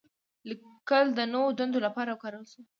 لیکل 0.49 1.05
د 1.15 1.19
نوو 1.33 1.55
دندو 1.59 1.79
لپاره 1.85 2.09
وکارول 2.11 2.45
شول. 2.51 2.65